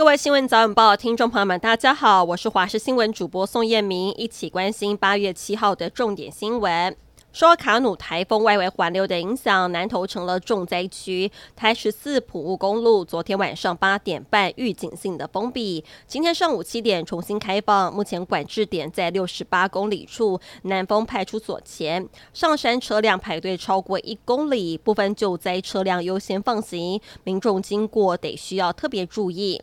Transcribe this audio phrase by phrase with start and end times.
[0.00, 6.96] 各位新闻早晚报听众朋友们，大家好，我是华视新闻主播宋燕明，一起关心八月七号的重点新闻。
[7.34, 11.30] 受卡努台风外围环流的影响，南投成了重灾区。
[11.54, 17.94] 台十四埔雾公路昨天晚上八点半预警性的封闭，今天上午七点重新开放。
[17.94, 29.60] 目前管制点在六十八公里处南丰派出所前，上山车辆排队超过一公里，部分救灾车辆优先放行，民众经过得需要特别注意。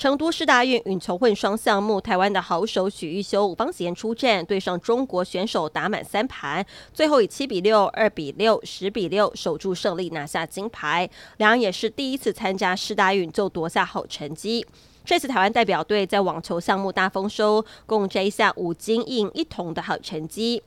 [0.00, 6.64] 成都世大运羽球混双项目，台湾的好手许育修、伍芳贤出战，对上中国选手打满三盘，
[6.94, 11.06] 最后以七比六、二比六、十比六守住胜利，拿下金牌。
[11.36, 14.66] 两人也是第一次参加世大运就夺下好成绩。
[15.04, 20.62] 这次台湾代表队在网球项目大丰收，共摘下五金印一铜的好成绩。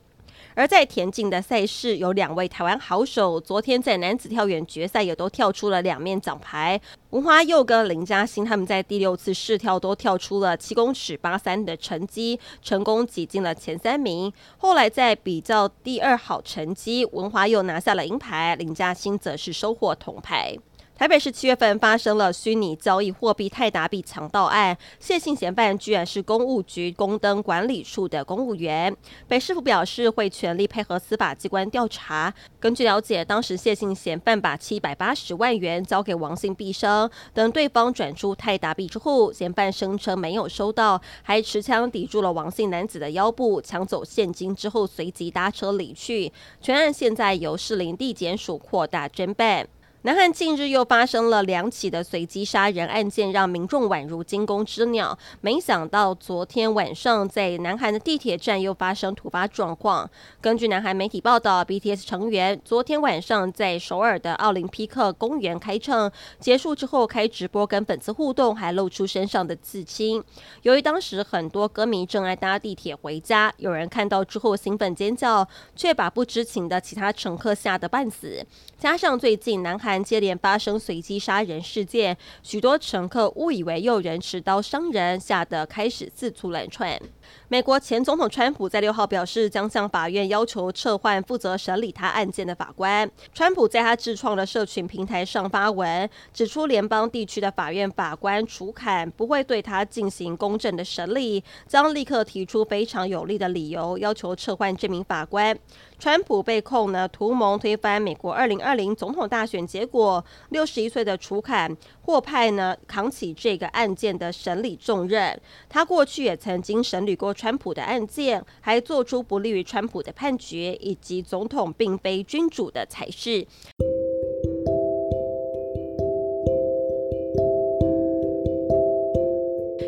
[0.54, 6.80] 而在田径的赛事，有两位台湾好手，昨天在男子跳远决赛也都跳出了两面奖牌。
[7.10, 14.32] 文华佑跟林嘉欣他们在第六次试跳都跳出了七公尺八三的成绩，成功挤进了前三名。
[14.56, 20.56] 后来在比较第二好成绩，文华佑拿下了银牌，林嘉欣则是收获铜牌。
[20.96, 28.96] 台北市七月份发生了虚拟交易货币泰达币抢盗案，谢姓嫌犯居然是公务局公灯管理处的公务员。
[29.26, 32.32] 北市府表示会全力配合司法机关调查。
[32.60, 46.32] 根据了解，当时谢姓嫌犯把七百八十万元交给王姓毕生，等对方转出泰达币之后，嫌犯声称没有收到，还持枪抵住了王姓男子的腰部，抢走现金之后随即搭车离去。
[46.60, 49.66] 全案现在由士林地检署扩大侦办。
[50.04, 55.18] 南韩近日又发生了两起的随机杀人案件，让民众宛如惊弓之鸟。
[55.40, 60.10] 没想到昨天晚上在南韩的地铁站又发生突发状况。
[60.42, 70.22] 根据南韩媒体报道，BTS 成员昨天晚上在首尔的奥林匹克公园开唱，结束之后开直播跟粉丝互动，还露出身上的刺青。
[70.64, 78.44] 由于当时很多歌迷正在搭地铁回家，有人看到之后兴奋尖叫，却把不知情的其他乘客吓得半死。
[78.76, 87.00] 加上最近南韩接连发生随机杀人事件，许多乘客误以为有人持刀伤人，吓得开始四处乱窜。
[87.48, 93.10] 美国前总统川普在六号表示，将向法院要求撤换负责审理他案件的法官。
[93.32, 105.56] 川普在他自创的社群平台上发文，指出联邦地区的法院法官楚坎不会对他进行公正的审理，将立刻提出非常有力的理由，要求撤换这名法官。
[105.98, 110.24] 川普被控呢，图谋推翻美国二零二零总统大选结结果。
[110.48, 115.38] 六十一岁的楚坎获派呢，扛起这个案件的审理重任。
[115.68, 123.46] 他过去也曾经审理过川普的案件，还做出不利于川普的判决，以及总统并非君主的裁示。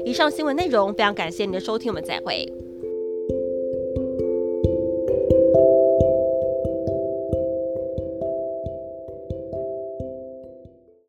[0.04, 2.65] 以上新闻内容非常感谢您的收听，我们再会。